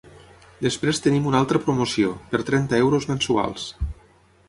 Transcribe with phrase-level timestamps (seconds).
[0.65, 3.73] Després tenim una altra promoció, per trenta euros mensuals.